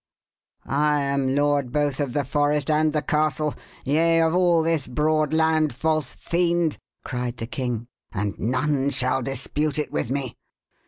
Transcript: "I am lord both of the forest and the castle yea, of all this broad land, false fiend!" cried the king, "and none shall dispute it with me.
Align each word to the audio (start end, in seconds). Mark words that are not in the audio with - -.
"I 0.65 1.03
am 1.03 1.35
lord 1.35 1.71
both 1.71 1.99
of 1.99 2.13
the 2.13 2.25
forest 2.25 2.71
and 2.71 2.91
the 2.91 3.03
castle 3.03 3.53
yea, 3.85 4.23
of 4.23 4.33
all 4.33 4.63
this 4.63 4.87
broad 4.87 5.31
land, 5.31 5.75
false 5.75 6.15
fiend!" 6.15 6.79
cried 7.05 7.37
the 7.37 7.45
king, 7.45 7.87
"and 8.11 8.33
none 8.39 8.89
shall 8.89 9.21
dispute 9.21 9.77
it 9.77 9.91
with 9.91 10.09
me. 10.09 10.37